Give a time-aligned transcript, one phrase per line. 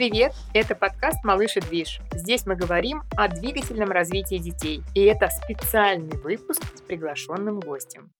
[0.00, 0.32] привет!
[0.54, 2.00] Это подкаст «Малыш и движ».
[2.14, 4.82] Здесь мы говорим о двигательном развитии детей.
[4.94, 8.10] И это специальный выпуск с приглашенным гостем.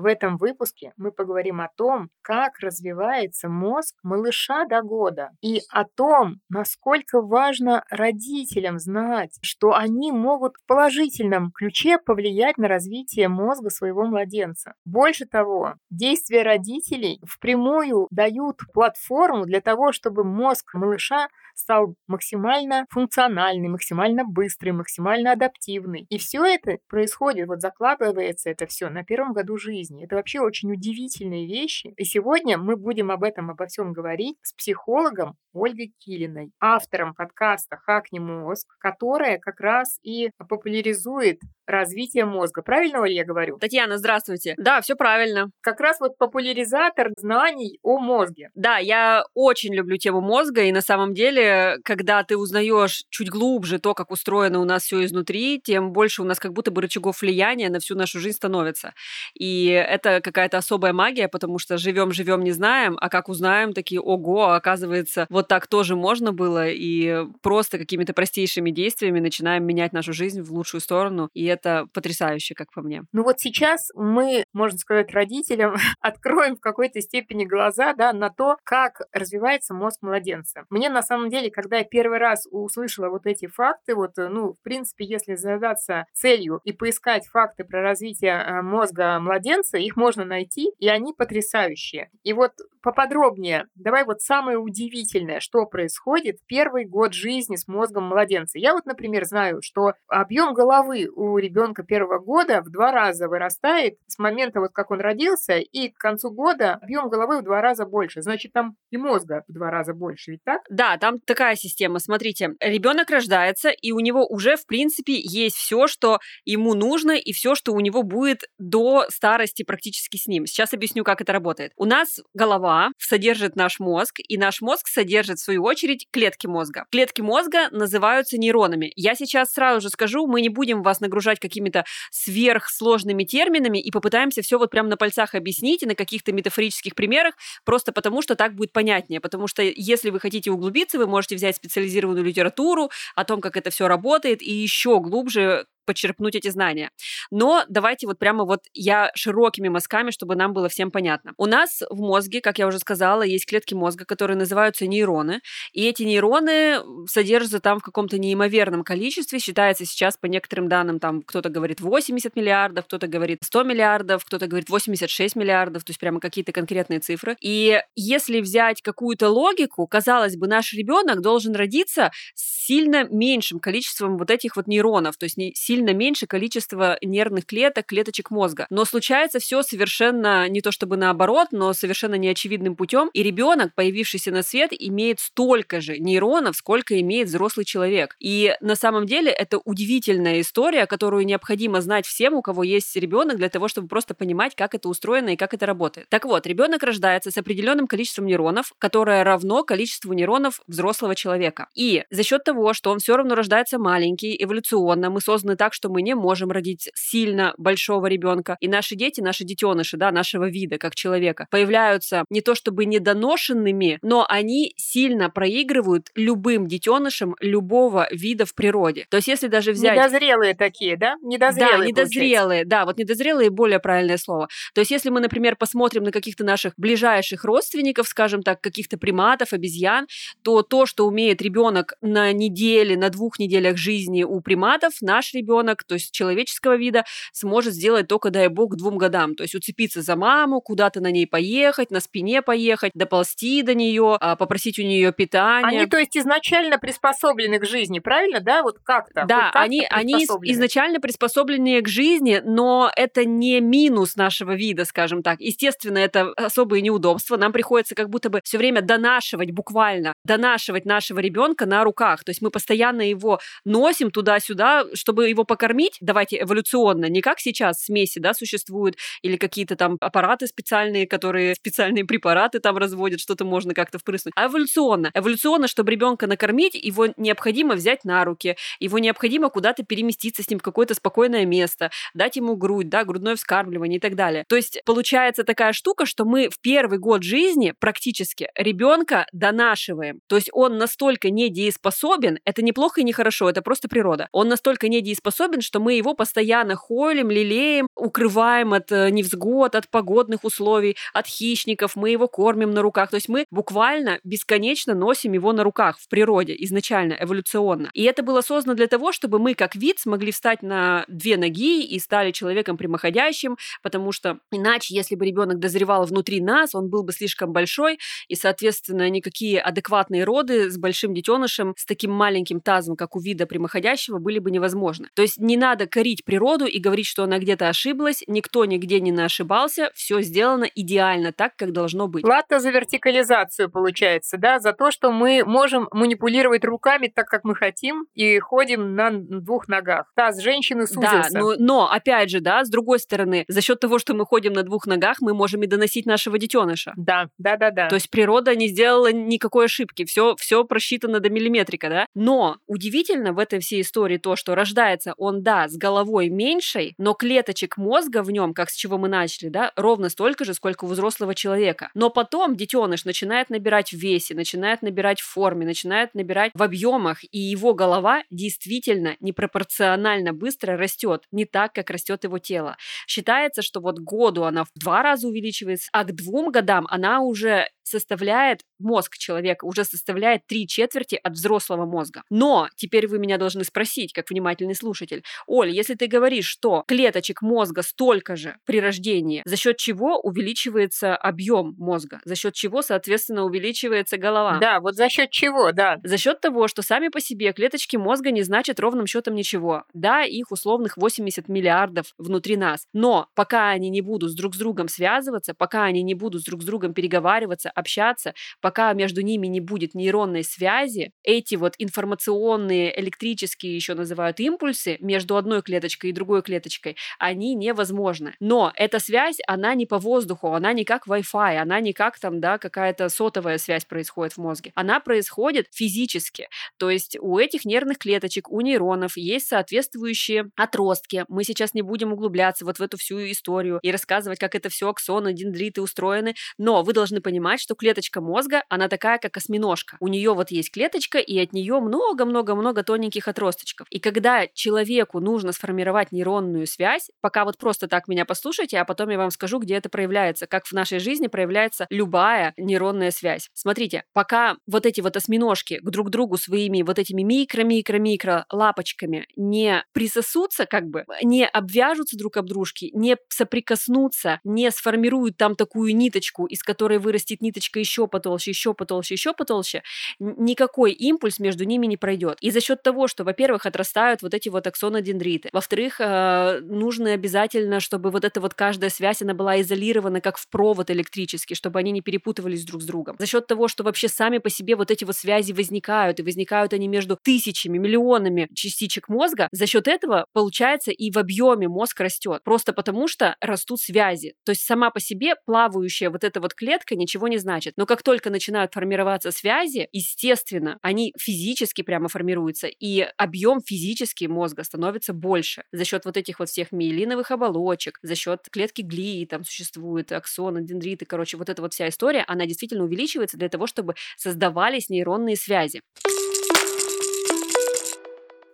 [0.00, 5.84] В этом выпуске мы поговорим о том, как развивается мозг малыша до года и о
[5.84, 13.68] том, насколько важно родителям знать, что они могут в положительном ключе повлиять на развитие мозга
[13.68, 14.72] своего младенца.
[14.86, 23.68] Больше того, действия родителей впрямую дают платформу для того, чтобы мозг малыша стал максимально функциональный,
[23.68, 26.06] максимально быстрый, максимально адаптивный.
[26.08, 30.04] И все это происходит, вот закладывается это все на первом году жизни жизни.
[30.04, 31.92] Это вообще очень удивительные вещи.
[31.96, 37.76] И сегодня мы будем об этом, обо всем говорить с психологом Ольгой Килиной, автором подкаста
[37.76, 41.40] «Хакни мозг», которая как раз и популяризует
[41.70, 42.62] развитие мозга.
[42.62, 43.58] Правильно ли я говорю?
[43.58, 44.54] Татьяна, здравствуйте.
[44.58, 45.50] Да, все правильно.
[45.60, 48.50] Как раз вот популяризатор знаний о мозге.
[48.54, 53.78] Да, я очень люблю тему мозга, и на самом деле, когда ты узнаешь чуть глубже
[53.78, 57.20] то, как устроено у нас все изнутри, тем больше у нас как будто бы рычагов
[57.20, 58.94] влияния на всю нашу жизнь становится.
[59.34, 64.00] И это какая-то особая магия, потому что живем, живем, не знаем, а как узнаем, такие,
[64.00, 70.12] ого, оказывается, вот так тоже можно было, и просто какими-то простейшими действиями начинаем менять нашу
[70.12, 71.59] жизнь в лучшую сторону, и это
[71.92, 73.02] потрясающе, как по мне.
[73.12, 78.56] Ну вот сейчас мы, можно сказать, родителям откроем в какой-то степени глаза, да, на то,
[78.64, 80.64] как развивается мозг младенца.
[80.70, 84.62] Мне на самом деле, когда я первый раз услышала вот эти факты, вот, ну, в
[84.62, 90.70] принципе, если задаться целью и поискать факты про развитие э, мозга младенца, их можно найти,
[90.78, 92.10] и они потрясающие.
[92.22, 98.04] И вот поподробнее, давай вот самое удивительное, что происходит в первый год жизни с мозгом
[98.04, 98.58] младенца.
[98.58, 103.96] Я вот, например, знаю, что объем головы у ребенка первого года в два раза вырастает
[104.06, 107.84] с момента, вот как он родился, и к концу года объем головы в два раза
[107.86, 108.22] больше.
[108.22, 110.62] Значит, там и мозга в два раза больше, ведь так?
[110.70, 111.98] Да, там такая система.
[111.98, 117.32] Смотрите, ребенок рождается, и у него уже, в принципе, есть все, что ему нужно, и
[117.32, 120.46] все, что у него будет до старости практически с ним.
[120.46, 121.72] Сейчас объясню, как это работает.
[121.76, 126.46] У нас голова голова содержит наш мозг, и наш мозг содержит, в свою очередь, клетки
[126.46, 126.86] мозга.
[126.90, 128.92] Клетки мозга называются нейронами.
[128.96, 134.42] Я сейчас сразу же скажу, мы не будем вас нагружать какими-то сверхсложными терминами и попытаемся
[134.42, 138.54] все вот прямо на пальцах объяснить и на каких-то метафорических примерах, просто потому что так
[138.54, 139.20] будет понятнее.
[139.20, 143.70] Потому что если вы хотите углубиться, вы можете взять специализированную литературу о том, как это
[143.70, 146.90] все работает, и еще глубже подчерпнуть эти знания.
[147.32, 151.32] Но давайте вот прямо вот я широкими мазками, чтобы нам было всем понятно.
[151.36, 155.40] У нас в мозге, как я уже сказала, есть клетки мозга, которые называются нейроны,
[155.72, 161.22] и эти нейроны содержатся там в каком-то неимоверном количестве, считается сейчас по некоторым данным, там
[161.22, 166.20] кто-то говорит 80 миллиардов, кто-то говорит 100 миллиардов, кто-то говорит 86 миллиардов, то есть прямо
[166.20, 167.36] какие-то конкретные цифры.
[167.40, 174.16] И если взять какую-то логику, казалось бы, наш ребенок должен родиться с сильно меньшим количеством
[174.16, 178.68] вот этих вот нейронов, то есть не сильно меньше количество нервных клеток, клеточек мозга.
[178.70, 183.10] Но случается все совершенно не то чтобы наоборот, но совершенно неочевидным путем.
[183.12, 188.14] И ребенок, появившийся на свет, имеет столько же нейронов, сколько имеет взрослый человек.
[188.20, 193.38] И на самом деле это удивительная история, которую необходимо знать всем, у кого есть ребенок,
[193.38, 196.06] для того, чтобы просто понимать, как это устроено и как это работает.
[196.08, 201.66] Так вот, ребенок рождается с определенным количеством нейронов, которое равно количеству нейронов взрослого человека.
[201.74, 205.88] И за счет того, что он все равно рождается маленький, эволюционно, мы созданы так, что
[205.88, 208.56] мы не можем родить сильно большого ребенка.
[208.60, 213.98] И наши дети, наши детеныши, да, нашего вида, как человека, появляются не то чтобы недоношенными,
[214.02, 219.06] но они сильно проигрывают любым детенышам любого вида в природе.
[219.10, 219.96] То есть если даже взять...
[219.96, 221.16] Недозрелые такие, да?
[221.22, 222.68] Недозрелые, Да, недозрелые, получается.
[222.68, 224.48] да, вот недозрелые более правильное слово.
[224.74, 229.52] То есть если мы, например, посмотрим на каких-то наших ближайших родственников, скажем так, каких-то приматов,
[229.52, 230.06] обезьян,
[230.42, 235.84] то то, что умеет ребенок на неделе, на двух неделях жизни у приматов, наш ребенок
[235.84, 239.34] то есть человеческого вида, сможет сделать только, дай бог, к двум годам.
[239.34, 244.16] То есть уцепиться за маму, куда-то на ней поехать, на спине поехать, доползти до нее,
[244.20, 245.66] а, попросить у нее питания.
[245.66, 248.62] Они, то есть, изначально приспособлены к жизни, правильно, да?
[248.62, 249.24] Вот как-то.
[249.26, 254.84] Да, вот как они, они изначально приспособлены к жизни, но это не минус нашего вида,
[254.84, 255.40] скажем так.
[255.40, 257.36] Естественно, это особые неудобства.
[257.36, 262.24] Нам приходится как будто бы все время донашивать буквально, донашивать нашего ребенка на руках.
[262.30, 265.96] То есть мы постоянно его носим туда-сюда, чтобы его покормить.
[266.00, 272.04] Давайте эволюционно, не как сейчас смеси, да, существуют, или какие-то там аппараты специальные, которые специальные
[272.04, 274.32] препараты там разводят, что-то можно как-то впрыснуть.
[274.36, 275.10] А эволюционно.
[275.12, 280.60] Эволюционно, чтобы ребенка накормить, его необходимо взять на руки, его необходимо куда-то переместиться с ним
[280.60, 284.44] в какое-то спокойное место, дать ему грудь, да, грудное вскармливание и так далее.
[284.48, 290.20] То есть получается такая штука, что мы в первый год жизни практически ребенка донашиваем.
[290.28, 294.28] То есть он настолько недееспособен, это неплохо и не хорошо, это просто природа.
[294.32, 300.44] Он настолько недееспособен, что мы его постоянно холим, лелеем, укрываем от э, невзгод, от погодных
[300.44, 303.10] условий, от хищников, мы его кормим на руках.
[303.10, 307.90] То есть мы буквально бесконечно носим его на руках в природе изначально, эволюционно.
[307.94, 311.84] И это было создано для того, чтобы мы как вид смогли встать на две ноги
[311.84, 317.02] и стали человеком прямоходящим, потому что иначе, если бы ребенок дозревал внутри нас, он был
[317.02, 322.96] бы слишком большой, и, соответственно, никакие адекватные роды с большим детенышем, с таким маленьким тазом,
[322.96, 325.08] как у вида прямоходящего, были бы невозможны.
[325.14, 329.10] То есть не надо корить природу и говорить, что она где-то ошиблась, никто нигде не
[329.20, 332.22] ошибался, все сделано идеально так, как должно быть.
[332.22, 337.54] Плата за вертикализацию получается, да, за то, что мы можем манипулировать руками так, как мы
[337.54, 340.10] хотим, и ходим на двух ногах.
[340.14, 341.30] Таз женщины сузился.
[341.32, 344.52] Да, но, но, опять же, да, с другой стороны, за счет того, что мы ходим
[344.52, 346.92] на двух ногах, мы можем и доносить нашего детеныша.
[346.96, 347.88] Да, да, да, да.
[347.88, 351.99] То есть природа не сделала никакой ошибки, все, все просчитано до миллиметрика, да.
[352.14, 357.14] Но удивительно в этой всей истории то, что рождается он, да, с головой меньшей, но
[357.14, 360.88] клеточек мозга в нем, как с чего мы начали, да, ровно столько же, сколько у
[360.88, 361.90] взрослого человека.
[361.94, 367.18] Но потом детеныш начинает набирать в весе, начинает набирать в форме, начинает набирать в объемах,
[367.30, 372.76] и его голова действительно непропорционально быстро растет, не так, как растет его тело.
[373.06, 377.68] Считается, что вот году она в два раза увеличивается, а к двум годам она уже
[377.90, 382.22] составляет мозг человека, уже составляет три четверти от взрослого мозга.
[382.30, 387.42] Но теперь вы меня должны спросить, как внимательный слушатель, Оль, если ты говоришь, что клеточек
[387.42, 393.44] мозга столько же при рождении, за счет чего увеличивается объем мозга, за счет чего, соответственно,
[393.44, 394.58] увеличивается голова?
[394.58, 395.98] Да, вот за счет чего, да.
[396.04, 399.84] За счет того, что сами по себе клеточки мозга не значат ровным счетом ничего.
[399.92, 402.86] Да, их условных 80 миллиардов внутри нас.
[402.92, 406.64] Но пока они не будут друг с другом связываться, пока они не будут друг с
[406.64, 413.94] другом переговариваться, общаться, пока между ними не будет нейронной связи, эти вот информационные, электрические еще
[413.94, 418.34] называют импульсы между одной клеточкой и другой клеточкой, они невозможны.
[418.40, 422.40] Но эта связь, она не по воздуху, она не как Wi-Fi, она не как там,
[422.40, 424.72] да, какая-то сотовая связь происходит в мозге.
[424.74, 426.48] Она происходит физически.
[426.78, 431.24] То есть у этих нервных клеточек, у нейронов есть соответствующие отростки.
[431.28, 434.88] Мы сейчас не будем углубляться вот в эту всю историю и рассказывать, как это все
[434.88, 439.96] аксоны, дендриты устроены, но вы должны понимать, что клеточка мозга, она такая, как осьминожка.
[440.00, 443.86] У нее вот есть клеточка, и от нее много-много-много тоненьких отросточков.
[443.90, 449.10] И когда человеку нужно сформировать нейронную связь, пока вот просто так меня послушайте, а потом
[449.10, 453.48] я вам скажу, где это проявляется, как в нашей жизни проявляется любая нейронная связь.
[453.54, 459.84] Смотрите, пока вот эти вот осьминожки к друг другу своими вот этими микро-микро-микро лапочками не
[459.92, 466.46] присосутся, как бы, не обвяжутся друг об дружке, не соприкоснутся, не сформируют там такую ниточку,
[466.46, 469.82] из которой вырастет ниточка еще потолще, еще потолще, еще потолще,
[470.18, 472.38] никакой импульс между ними не пройдет.
[472.40, 477.80] И за счет того, что, во-первых, отрастают вот эти вот аксонодендриты, во-вторых, э, нужно обязательно,
[477.80, 481.90] чтобы вот эта вот каждая связь, она была изолирована как в провод электрический, чтобы они
[481.90, 483.16] не перепутывались друг с другом.
[483.18, 486.72] За счет того, что вообще сами по себе вот эти вот связи возникают, и возникают
[486.72, 492.42] они между тысячами, миллионами частичек мозга, за счет этого, получается, и в объеме мозг растет.
[492.44, 494.34] Просто потому, что растут связи.
[494.44, 497.74] То есть сама по себе плавающая вот эта вот клетка ничего не значит.
[497.76, 504.64] Но как только начинают формироваться связи, естественно, они физически прямо формируются, и объем физически мозга
[504.64, 509.44] становится больше за счет вот этих вот всех миелиновых оболочек, за счет клетки глии, там
[509.44, 513.94] существуют аксоны, дендриты, короче, вот эта вот вся история, она действительно увеличивается для того, чтобы
[514.16, 515.82] создавались нейронные связи.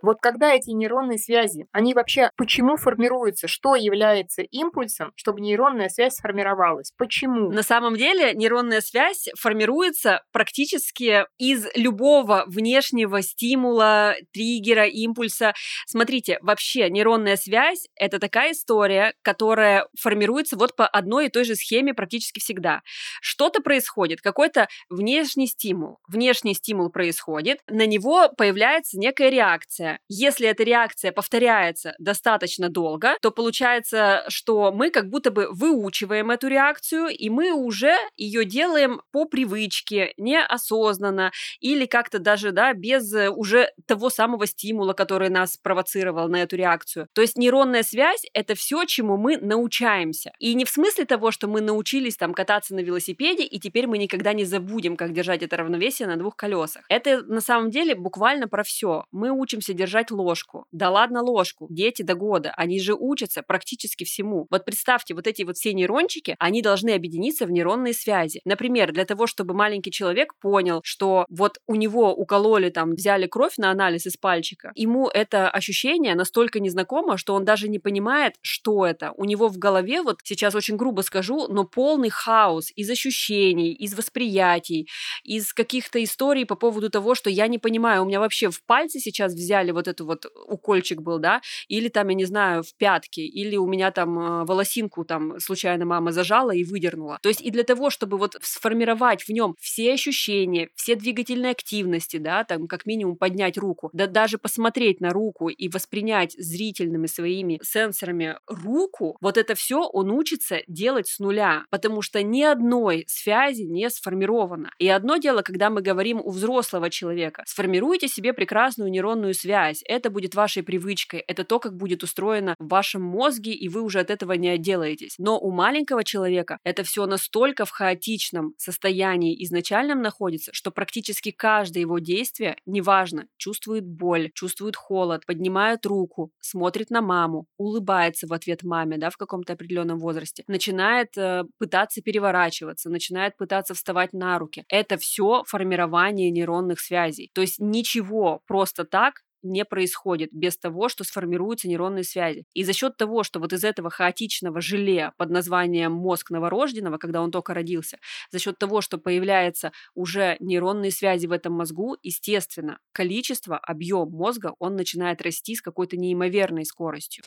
[0.07, 3.49] Вот когда эти нейронные связи, они вообще почему формируются?
[3.49, 6.93] Что является импульсом, чтобы нейронная связь сформировалась?
[6.97, 7.51] Почему?
[7.51, 15.55] На самом деле нейронная связь формируется практически из любого внешнего стимула, триггера, импульса.
[15.89, 21.57] Смотрите, вообще нейронная связь— это такая история, которая формируется вот по одной и той же
[21.57, 22.83] схеме практически всегда.
[23.21, 25.99] Что-то происходит, какой-то внешний стимул.
[26.07, 33.31] Внешний стимул происходит, на него появляется некая реакция Если эта реакция повторяется достаточно долго, то
[33.31, 39.25] получается, что мы как будто бы выучиваем эту реакцию, и мы уже ее делаем по
[39.25, 46.43] привычке, неосознанно, или как-то даже, да, без уже того самого стимула, который нас провоцировал на
[46.43, 47.09] эту реакцию.
[47.13, 50.33] То есть нейронная связь— это все, чему мы научаемся.
[50.39, 53.99] И не в смысле того, что мы научились там кататься на велосипеде, и теперь мы
[53.99, 56.85] никогда не забудем, как держать это равновесие на двух колесах.
[56.89, 59.05] Это на самом деле буквально про все.
[59.13, 60.67] Мы учимся держать ложку.
[60.73, 61.67] Да ладно ложку.
[61.71, 62.53] Дети до года.
[62.57, 64.47] Они же учатся практически всему.
[64.51, 68.41] Вот представьте, вот эти вот все нейрончики, они должны объединиться в нейронные связи.
[68.45, 73.57] Например, для того, чтобы маленький человек понял, что вот у него укололи там, взяли кровь
[73.59, 78.87] на анализ из пальчика, ему это ощущение настолько незнакомо, что он даже не понимает, что
[78.87, 79.13] это.
[79.17, 83.95] У него в голове, вот сейчас очень грубо скажу, но полный хаос из ощущений, из
[83.95, 84.89] восприятий,
[85.25, 88.99] из каких-то историй по поводу того, что я не понимаю, у меня вообще в пальце
[88.99, 93.23] сейчас взяли вот эту вот укольчик был, да, или там, я не знаю, в пятке,
[93.23, 97.19] или у меня там э, волосинку там случайно мама зажала и выдернула.
[97.23, 102.19] То есть и для того, чтобы вот сформировать в нем все ощущения, все двигательные активности,
[102.19, 107.61] да, там как минимум поднять руку, да даже посмотреть на руку и воспринять зрительными своими
[107.63, 113.63] сенсорами руку, вот это все он учится делать с нуля, потому что ни одной связи
[113.63, 114.71] не сформировано.
[114.79, 119.56] И одно дело, когда мы говорим у взрослого человека, сформируйте себе прекрасную нейронную связь,
[119.87, 124.01] это будет вашей привычкой, это то, как будет устроено в вашем мозге, и вы уже
[124.01, 125.15] от этого не отделаетесь.
[125.19, 131.81] Но у маленького человека это все настолько в хаотичном состоянии изначальном находится, что практически каждое
[131.81, 138.63] его действие, неважно, чувствует боль, чувствует холод, поднимает руку, смотрит на маму, улыбается в ответ
[138.63, 144.65] маме, да, в каком-то определенном возрасте, начинает э, пытаться переворачиваться, начинает пытаться вставать на руки.
[144.69, 147.31] Это все формирование нейронных связей.
[147.35, 152.45] То есть ничего просто так не происходит без того, что сформируются нейронные связи.
[152.55, 157.23] И за счет того, что вот из этого хаотичного желе под названием мозг новорожденного, когда
[157.23, 157.99] он только родился,
[158.31, 164.55] за счет того, что появляются уже нейронные связи в этом мозгу, естественно, количество, объем мозга,
[164.59, 167.25] он начинает расти с какой-то неимоверной скоростью.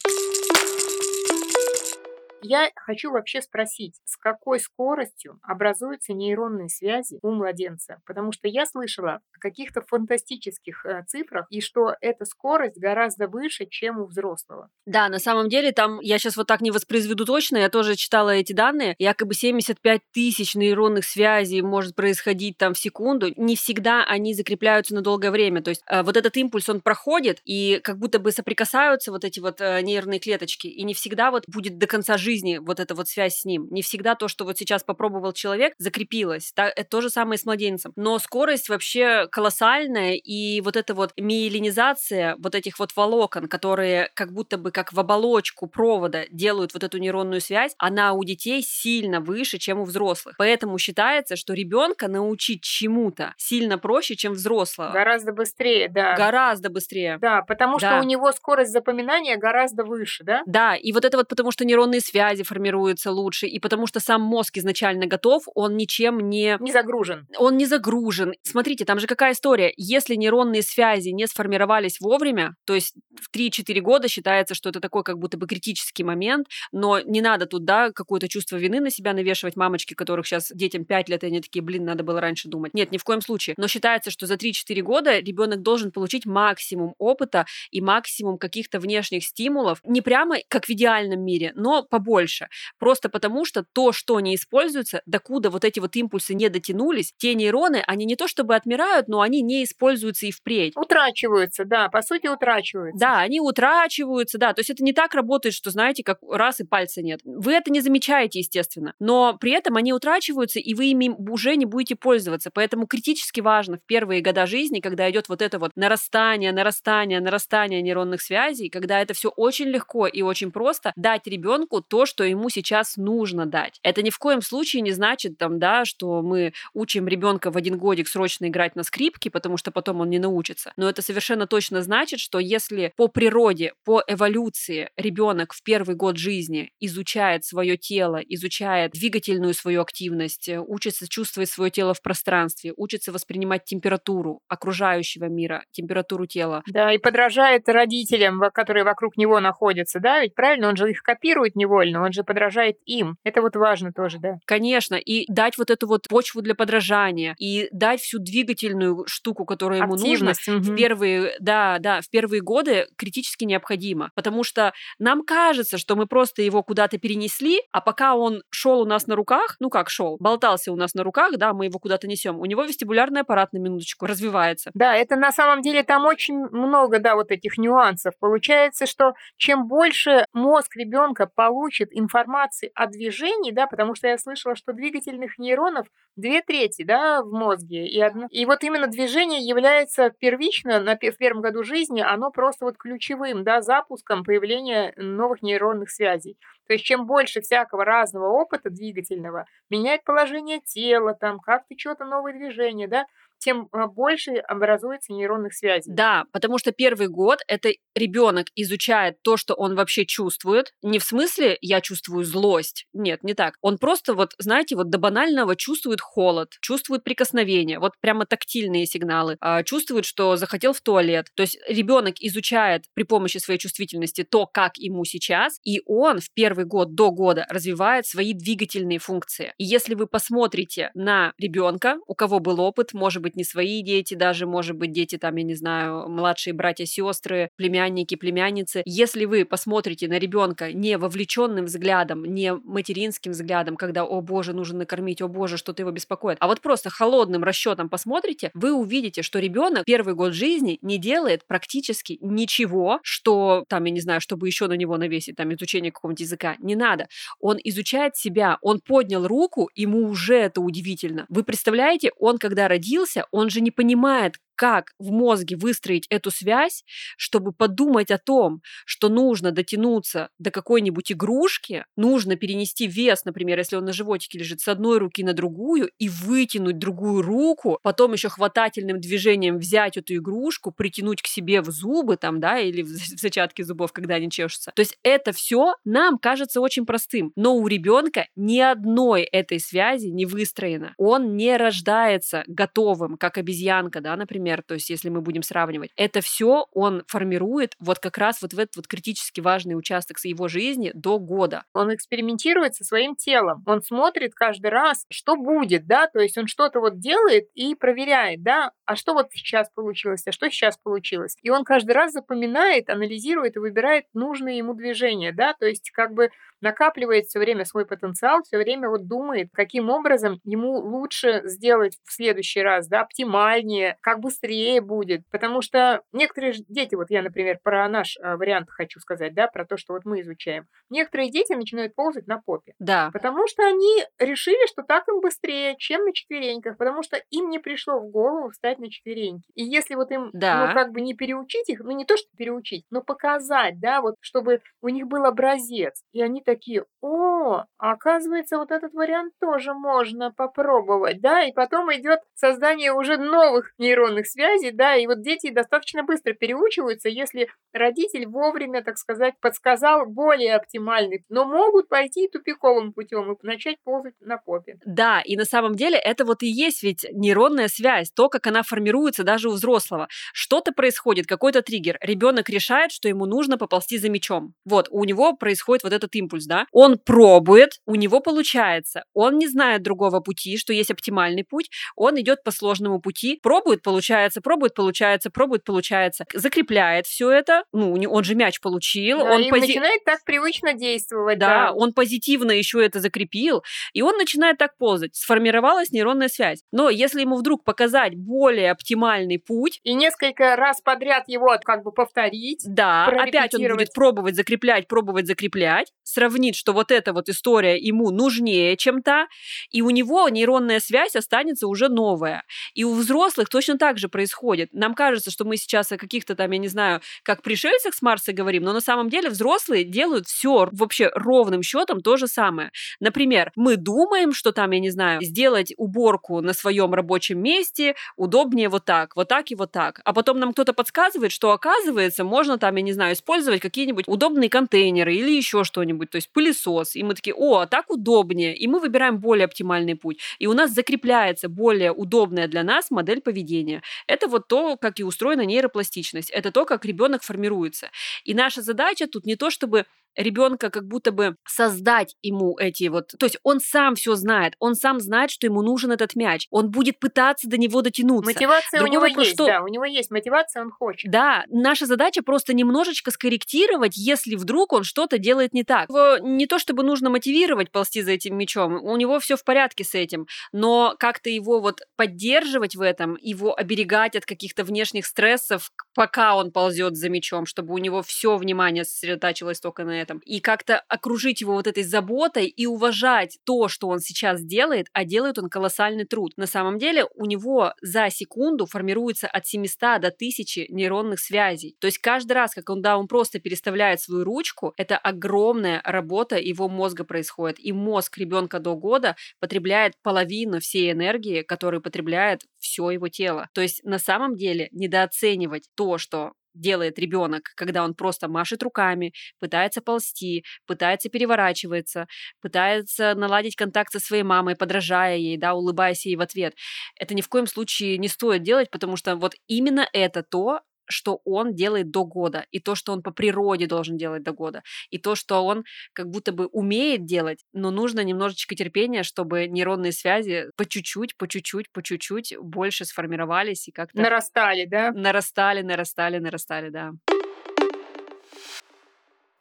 [2.41, 8.01] Я хочу вообще спросить, с какой скоростью образуются нейронные связи у младенца?
[8.05, 13.65] Потому что я слышала о каких-то фантастических э, цифрах, и что эта скорость гораздо выше,
[13.65, 14.69] чем у взрослого.
[14.85, 18.31] Да, на самом деле там, я сейчас вот так не воспроизведу точно, я тоже читала
[18.31, 23.33] эти данные, якобы 75 тысяч нейронных связей может происходить там в секунду.
[23.35, 25.61] Не всегда они закрепляются на долгое время.
[25.61, 29.39] То есть э, вот этот импульс, он проходит, и как будто бы соприкасаются вот эти
[29.39, 32.95] вот э, нейронные клеточки, и не всегда вот будет до конца жизни жизни вот эта
[32.95, 33.67] вот связь с ним.
[33.71, 36.51] Не всегда то, что вот сейчас попробовал человек, закрепилось.
[36.53, 37.91] Так, это то же самое с младенцем.
[37.95, 44.31] Но скорость вообще колоссальная, и вот эта вот миелинизация вот этих вот волокон, которые как
[44.31, 49.19] будто бы как в оболочку провода делают вот эту нейронную связь, она у детей сильно
[49.19, 50.35] выше, чем у взрослых.
[50.37, 54.91] Поэтому считается, что ребенка научить чему-то сильно проще, чем взрослого.
[54.91, 56.15] Гораздо быстрее, да.
[56.15, 57.17] Гораздо быстрее.
[57.19, 57.87] Да, потому да.
[57.87, 60.43] что у него скорость запоминания гораздо выше, да?
[60.45, 64.01] Да, и вот это вот потому, что нейронные связи связи формируются лучше, и потому что
[64.01, 66.57] сам мозг изначально готов, он ничем не...
[66.59, 67.27] Не загружен.
[67.37, 68.33] Он не загружен.
[68.43, 69.71] Смотрите, там же какая история.
[69.77, 75.03] Если нейронные связи не сформировались вовремя, то есть в 3-4 года считается, что это такой
[75.03, 79.13] как будто бы критический момент, но не надо тут, да, какое-то чувство вины на себя
[79.13, 82.73] навешивать мамочки, которых сейчас детям 5 лет, и они такие, блин, надо было раньше думать.
[82.73, 83.53] Нет, ни в коем случае.
[83.57, 89.23] Но считается, что за 3-4 года ребенок должен получить максимум опыта и максимум каких-то внешних
[89.23, 92.47] стимулов, не прямо как в идеальном мире, но побольше больше.
[92.79, 97.35] Просто потому, что то, что не используется, докуда вот эти вот импульсы не дотянулись, те
[97.35, 100.75] нейроны, они не то чтобы отмирают, но они не используются и впредь.
[100.75, 102.99] Утрачиваются, да, по сути утрачиваются.
[102.99, 106.63] Да, они утрачиваются, да, то есть это не так работает, что, знаете, как раз и
[106.63, 107.19] пальца нет.
[107.23, 111.65] Вы это не замечаете, естественно, но при этом они утрачиваются, и вы ими уже не
[111.65, 116.51] будете пользоваться, поэтому критически важно в первые года жизни, когда идет вот это вот нарастание,
[116.51, 121.98] нарастание, нарастание нейронных связей, когда это все очень легко и очень просто, дать ребенку то,
[121.99, 123.77] то, что ему сейчас нужно дать.
[123.83, 127.77] Это ни в коем случае не значит, там, да, что мы учим ребенка в один
[127.77, 130.71] годик срочно играть на скрипке, потому что потом он не научится.
[130.77, 136.15] Но это совершенно точно значит, что если по природе, по эволюции ребенок в первый год
[136.15, 142.71] жизни изучает свое тело, изучает двигательную свою активность, э, учится чувствовать свое тело в пространстве,
[142.77, 146.63] учится воспринимать температуру окружающего мира, температуру тела.
[146.65, 151.57] Да, и подражает родителям, которые вокруг него находятся, да, ведь правильно, он же их копирует
[151.57, 153.17] невольно невольно, он же подражает им.
[153.23, 154.37] Это вот важно тоже, да.
[154.45, 159.81] Конечно, и дать вот эту вот почву для подражания, и дать всю двигательную штуку, которая
[159.81, 160.57] ему нужна угу.
[160.59, 166.07] в первые, да, да, в первые годы критически необходимо, потому что нам кажется, что мы
[166.07, 170.17] просто его куда-то перенесли, а пока он шел у нас на руках, ну как шел,
[170.19, 173.57] болтался у нас на руках, да, мы его куда-то несем, у него вестибулярный аппарат на
[173.57, 174.71] минуточку развивается.
[174.73, 178.13] Да, это на самом деле там очень много, да, вот этих нюансов.
[178.19, 184.55] Получается, что чем больше мозг ребенка получит информации о движении, да, потому что я слышала,
[184.55, 188.27] что двигательных нейронов две трети, да, в мозге, и, одно...
[188.29, 193.43] и вот именно движение является первично на, в первом году жизни, оно просто вот ключевым,
[193.43, 196.37] да, запуском появления новых нейронных связей.
[196.67, 202.33] То есть чем больше всякого разного опыта двигательного, менять положение тела, там, как-то что-то новое
[202.33, 203.05] движение, да,
[203.39, 205.91] тем а, больше образуется нейронных связей.
[205.91, 210.73] Да, потому что первый год это ребенок изучает то, что он вообще чувствует.
[210.81, 212.85] Не в смысле я чувствую злость.
[212.93, 213.55] Нет, не так.
[213.61, 219.37] Он просто вот, знаете, вот до банального чувствует холод, чувствует прикосновение, вот прямо тактильные сигналы,
[219.41, 221.27] а, чувствует, что захотел в туалет.
[221.35, 226.31] То есть ребенок изучает при помощи своей чувствительности то, как ему сейчас, и он в
[226.33, 229.53] первый год до года развивает свои двигательные функции.
[229.57, 233.81] И если вы посмотрите на ребенка, у кого был опыт, может быть, быть не свои
[233.81, 238.81] дети, даже, может быть, дети там, я не знаю, младшие братья, сестры, племянники, племянницы.
[238.85, 244.79] Если вы посмотрите на ребенка не вовлеченным взглядом, не материнским взглядом, когда, о боже, нужно
[244.79, 249.39] накормить, о боже, что-то его беспокоит, а вот просто холодным расчетом посмотрите, вы увидите, что
[249.39, 254.67] ребенок первый год жизни не делает практически ничего, что там, я не знаю, чтобы еще
[254.67, 256.55] на него навесить, там, изучение какого-нибудь языка.
[256.59, 257.07] Не надо.
[257.39, 261.25] Он изучает себя, он поднял руку, ему уже это удивительно.
[261.29, 266.83] Вы представляете, он когда родился, он же не понимает, как в мозге выстроить эту связь,
[267.15, 273.77] чтобы подумать о том, что нужно дотянуться до какой-нибудь игрушки, нужно перенести вес, например, если
[273.77, 278.27] он на животике лежит, с одной руки на другую и вытянуть другую руку, потом еще
[278.27, 282.87] хватательным движением взять эту игрушку, притянуть к себе в зубы там, да, или в
[283.21, 284.73] зачатки зубов, когда они чешутся.
[284.75, 290.07] То есть это все нам кажется очень простым, но у ребенка ни одной этой связи
[290.07, 290.93] не выстроено.
[290.97, 295.91] Он не рождается готовым, как обезьянка, да, например, например, то есть если мы будем сравнивать,
[295.95, 300.47] это все он формирует вот как раз вот в этот вот критически важный участок его
[300.47, 301.63] жизни до года.
[301.73, 306.47] Он экспериментирует со своим телом, он смотрит каждый раз, что будет, да, то есть он
[306.47, 311.35] что-то вот делает и проверяет, да, а что вот сейчас получилось, а что сейчас получилось.
[311.41, 316.13] И он каждый раз запоминает, анализирует и выбирает нужные ему движения, да, то есть как
[316.13, 316.29] бы
[316.61, 322.11] накапливает все время свой потенциал, все время вот думает, каким образом ему лучше сделать в
[322.11, 325.21] следующий раз, да, оптимальнее, как быстрее будет.
[325.31, 329.65] Потому что некоторые дети, вот я, например, про наш э, вариант хочу сказать, да, про
[329.65, 330.65] то, что вот мы изучаем.
[330.89, 332.73] Некоторые дети начинают ползать на попе.
[332.79, 333.09] Да.
[333.13, 337.59] Потому что они решили, что так им быстрее, чем на четвереньках, потому что им не
[337.59, 339.49] пришло в голову встать на четвереньки.
[339.55, 340.67] И если вот им, да.
[340.67, 344.15] ну, как бы не переучить их, ну, не то, что переучить, но показать, да, вот,
[344.21, 350.31] чтобы у них был образец, и они такие, о, оказывается, вот этот вариант тоже можно
[350.31, 356.03] попробовать, да, и потом идет создание уже новых нейронных связей, да, и вот дети достаточно
[356.03, 363.31] быстро переучиваются, если родитель вовремя, так сказать, подсказал более оптимальный, но могут пойти тупиковым путем
[363.31, 364.77] и начать ползать на попе.
[364.85, 368.63] Да, и на самом деле это вот и есть ведь нейронная связь, то, как она
[368.63, 370.07] формируется даже у взрослого.
[370.33, 374.53] Что-то происходит, какой-то триггер, ребенок решает, что ему нужно поползти за мячом.
[374.65, 379.47] Вот, у него происходит вот этот импульс, да, он пробует, у него получается, он не
[379.47, 384.08] знает другого пути, что есть оптимальный путь, он идет по сложному пути, пробует, получается,
[384.41, 389.49] пробует, получается, пробует, получается, закрепляет все это, ну, он же мяч получил, да, он и
[389.49, 389.67] пози...
[389.67, 391.39] начинает так привычно действовать.
[391.39, 396.63] Да, да, он позитивно еще это закрепил, и он начинает так ползать, сформировалась нейронная связь.
[396.71, 399.79] Но если ему вдруг показать более оптимальный путь...
[399.83, 405.27] И несколько раз подряд его как бы повторить, Да, опять он будет пробовать закреплять, пробовать
[405.27, 409.27] закреплять, сравнит, что вот эта вот история ему нужнее, чем та,
[409.71, 412.43] и у него нейронная связь останется уже новая.
[412.73, 414.69] И у взрослых точно так же происходит.
[414.73, 418.33] Нам кажется, что мы сейчас о каких-то там, я не знаю, как пришельцах с Марса
[418.33, 422.71] говорим, но на самом деле взрослые делают все вообще ровным счетом то же самое.
[422.99, 428.69] Например, мы думаем, что там, я не знаю, сделать уборку на своем рабочем месте удобнее
[428.69, 430.01] вот так, вот так и вот так.
[430.03, 434.49] А потом нам кто-то подсказывает, что оказывается, можно там, я не знаю, использовать какие-нибудь удобные
[434.49, 436.09] контейнеры или еще что-нибудь.
[436.09, 439.95] То есть пылесос, и мы такие, о, а так удобнее, и мы выбираем более оптимальный
[439.95, 443.81] путь, и у нас закрепляется более удобная для нас модель поведения.
[444.07, 447.89] Это вот то, как и устроена нейропластичность, это то, как ребенок формируется.
[448.23, 453.13] И наша задача тут не то, чтобы ребенка как будто бы создать ему эти вот...
[453.17, 456.47] То есть он сам все знает, он сам знает, что ему нужен этот мяч.
[456.49, 458.31] Он будет пытаться до него дотянуться.
[458.31, 459.45] Мотивация Другой у него вопрос, есть, что...
[459.45, 461.11] да, у него есть мотивация, он хочет.
[461.11, 465.89] Да, наша задача просто немножечко скорректировать, если вдруг он что-то делает не так.
[465.89, 469.83] Его не то чтобы нужно мотивировать ползти за этим мячом, у него все в порядке
[469.83, 475.71] с этим, но как-то его вот поддерживать в этом, его оберегать от каких-то внешних стрессов,
[475.95, 480.19] пока он ползет за мячом, чтобы у него все внимание сосредотачивалось только на этом.
[480.19, 485.05] И как-то окружить его вот этой заботой и уважать то, что он сейчас делает, а
[485.05, 486.33] делает он колоссальный труд.
[486.37, 491.75] На самом деле у него за секунду формируется от 700 до 1000 нейронных связей.
[491.79, 496.37] То есть каждый раз, как он, да, он просто переставляет свою ручку, это огромная работа
[496.37, 497.59] его мозга происходит.
[497.59, 503.49] И мозг ребенка до года потребляет половину всей энергии, которую потребляет все его тело.
[503.53, 509.13] То есть на самом деле недооценивать то, что делает ребенок, когда он просто машет руками,
[509.39, 512.07] пытается ползти, пытается переворачиваться,
[512.41, 516.55] пытается наладить контакт со своей мамой, подражая ей, да, улыбаясь ей в ответ.
[516.99, 521.21] Это ни в коем случае не стоит делать, потому что вот именно это то, что
[521.23, 524.97] он делает до года, и то, что он по природе должен делать до года, и
[524.97, 530.47] то, что он как будто бы умеет делать, но нужно немножечко терпения, чтобы нейронные связи
[530.55, 534.01] по чуть-чуть, по чуть-чуть, по чуть-чуть больше сформировались и как-то...
[534.01, 534.91] Нарастали, да?
[534.91, 536.91] Нарастали, нарастали, нарастали, да.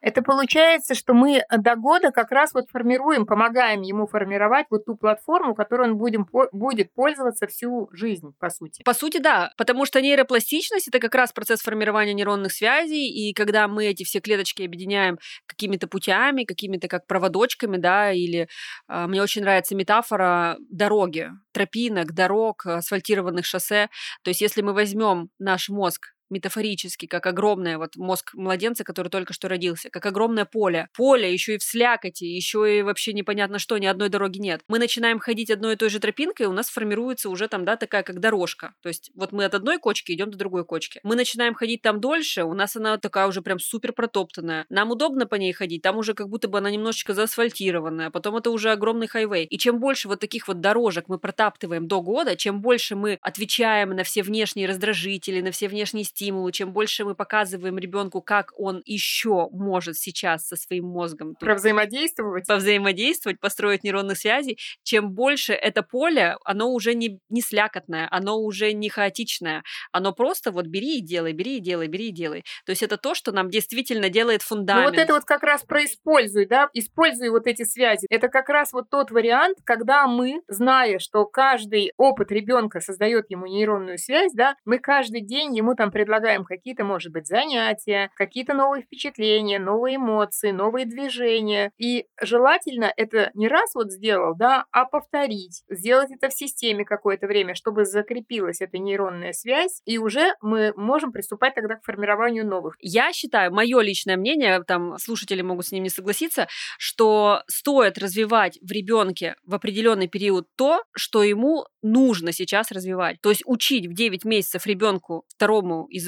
[0.01, 4.85] Это получается, что мы э, до года как раз вот формируем, помогаем ему формировать вот
[4.85, 8.81] ту платформу, которой он будем, будет пользоваться всю жизнь, по сути.
[8.83, 13.67] По сути, да, потому что нейропластичность— это как раз процесс формирования нейронных связей, и когда
[13.67, 18.47] мы эти все клеточки объединяем какими-то путями, какими-то как проводочками, да, или
[18.87, 23.89] э, мне очень нравится метафора дороги, тропинок, дорог, асфальтированных шоссе.
[24.23, 29.33] То есть если мы возьмем наш мозг метафорически, как огромное вот мозг младенца, который только
[29.33, 30.87] что родился, как огромное поле.
[30.95, 34.61] Поле еще и в слякоти, еще и вообще непонятно что, ни одной дороги нет.
[34.67, 38.03] Мы начинаем ходить одной и той же тропинкой, у нас формируется уже там, да, такая
[38.03, 38.73] как дорожка.
[38.81, 40.99] То есть вот мы от одной кочки идем до другой кочки.
[41.03, 44.65] Мы начинаем ходить там дольше, у нас она такая уже прям супер протоптанная.
[44.69, 48.51] Нам удобно по ней ходить, там уже как будто бы она немножечко заасфальтированная, потом это
[48.51, 49.45] уже огромный хайвей.
[49.45, 53.91] И чем больше вот таких вот дорожек мы протаптываем до года, чем больше мы отвечаем
[53.91, 58.81] на все внешние раздражители, на все внешние стимулы, чем больше мы показываем ребенку, как он
[58.85, 62.45] еще может сейчас со своим мозгом Про взаимодействовать.
[62.45, 68.73] повзаимодействовать, построить нейронные связи, чем больше это поле, оно уже не, не слякотное, оно уже
[68.73, 72.43] не хаотичное, оно просто вот бери и делай, бери и делай, бери и делай.
[72.65, 74.85] То есть это то, что нам действительно делает фундамент.
[74.85, 78.07] Ну вот это вот как раз про используй, да, используй вот эти связи.
[78.09, 83.45] Это как раз вот тот вариант, когда мы, зная, что каждый опыт ребенка создает ему
[83.45, 88.55] нейронную связь, да, мы каждый день ему там предлагаем предлагаем какие-то, может быть, занятия, какие-то
[88.55, 91.71] новые впечатления, новые эмоции, новые движения.
[91.77, 97.27] И желательно это не раз вот сделал, да, а повторить, сделать это в системе какое-то
[97.27, 102.75] время, чтобы закрепилась эта нейронная связь, и уже мы можем приступать тогда к формированию новых.
[102.79, 106.47] Я считаю, мое личное мнение, там слушатели могут с ним не согласиться,
[106.79, 113.21] что стоит развивать в ребенке в определенный период то, что ему нужно сейчас развивать.
[113.21, 115.98] То есть учить в 9 месяцев ребенку второму языку,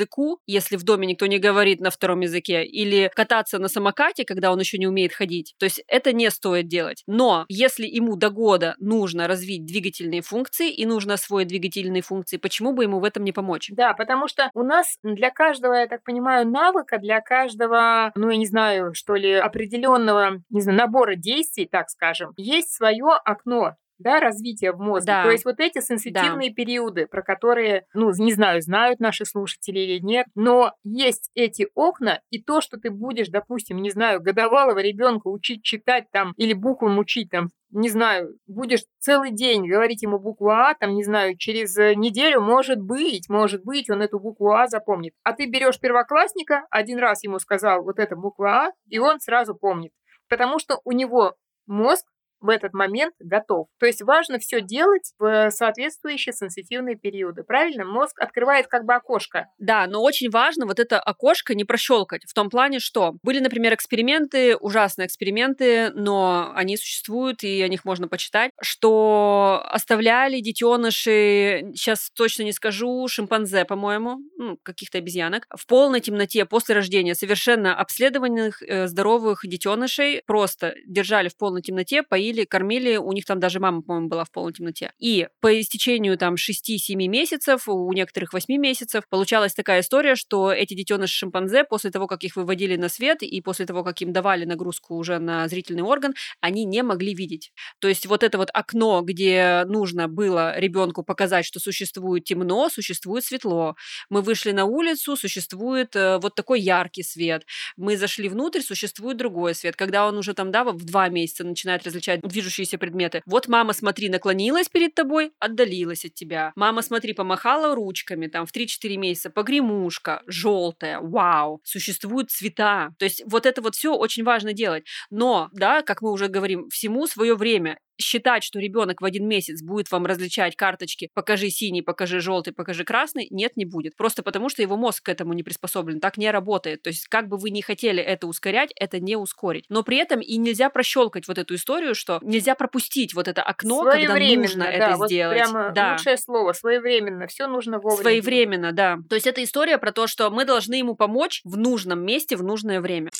[0.45, 4.59] если в доме никто не говорит на втором языке, или кататься на самокате, когда он
[4.59, 5.55] еще не умеет ходить.
[5.59, 7.03] То есть это не стоит делать.
[7.07, 12.73] Но если ему до года нужно развить двигательные функции и нужно освоить двигательные функции, почему
[12.73, 13.69] бы ему в этом не помочь?
[13.71, 18.37] Да, потому что у нас для каждого, я так понимаю, навыка, для каждого, ну, я
[18.37, 24.19] не знаю, что ли, определенного, не знаю, набора действий, так скажем, есть свое окно да,
[24.19, 25.07] развития в мозге.
[25.07, 25.23] Да.
[25.23, 26.55] То есть вот эти сенситивные да.
[26.55, 32.21] периоды, про которые, ну, не знаю, знают наши слушатели или нет, но есть эти окна,
[32.29, 36.99] и то, что ты будешь, допустим, не знаю, годовалого ребенка учить читать там или буквам
[36.99, 41.77] учить там не знаю, будешь целый день говорить ему букву А, там, не знаю, через
[41.77, 45.13] э, неделю, может быть, может быть, он эту букву А запомнит.
[45.23, 49.55] А ты берешь первоклассника, один раз ему сказал вот эта буква А, и он сразу
[49.55, 49.91] помнит.
[50.27, 51.35] Потому что у него
[51.65, 52.05] мозг
[52.41, 53.67] в этот момент готов.
[53.79, 57.43] То есть важно все делать в соответствующие сенситивные периоды.
[57.43, 57.85] Правильно?
[57.85, 59.47] Мозг открывает как бы окошко.
[59.59, 62.23] Да, но очень важно вот это окошко не прощелкать.
[62.27, 67.85] В том плане, что были, например, эксперименты, ужасные эксперименты, но они существуют, и о них
[67.85, 75.67] можно почитать, что оставляли детеныши, сейчас точно не скажу, шимпанзе, по-моему, ну, каких-то обезьянок, в
[75.67, 82.30] полной темноте после рождения совершенно обследованных, э, здоровых детенышей просто держали в полной темноте, поили
[82.31, 84.91] поили, кормили, у них там даже мама, по-моему, была в полной темноте.
[84.99, 90.73] И по истечению там 6-7 месяцев, у некоторых 8 месяцев, получалась такая история, что эти
[90.73, 94.45] детеныши шимпанзе после того, как их выводили на свет и после того, как им давали
[94.45, 97.51] нагрузку уже на зрительный орган, они не могли видеть.
[97.79, 103.25] То есть вот это вот окно, где нужно было ребенку показать, что существует темно, существует
[103.25, 103.75] светло.
[104.09, 107.45] Мы вышли на улицу, существует э, вот такой яркий свет.
[107.77, 109.75] Мы зашли внутрь, существует другой свет.
[109.75, 113.21] Когда он уже там, да, в два месяца начинает различать движущиеся предметы.
[113.25, 116.51] Вот мама, смотри, наклонилась перед тобой, отдалилась от тебя.
[116.55, 122.91] Мама, смотри, помахала ручками, там, в 3-4 месяца, погремушка, желтая, вау, существуют цвета.
[122.97, 124.85] То есть вот это вот все очень важно делать.
[125.09, 129.61] Но, да, как мы уже говорим, всему свое время считать, что ребенок в один месяц
[129.61, 133.95] будет вам различать карточки «покажи синий», «покажи желтый», «покажи красный», нет, не будет.
[133.95, 136.81] Просто потому, что его мозг к этому не приспособлен, так не работает.
[136.81, 139.65] То есть, как бы вы ни хотели это ускорять, это не ускорить.
[139.69, 143.83] Но при этом и нельзя прощелкать вот эту историю, что нельзя пропустить вот это окно,
[143.83, 145.37] когда нужно да, это вот сделать.
[145.37, 145.93] Прямо да.
[145.93, 148.03] лучшее слово, своевременно, все нужно вовремя.
[148.03, 148.97] Своевременно, да.
[149.09, 152.43] То есть, это история про то, что мы должны ему помочь в нужном месте в
[152.43, 153.11] нужное время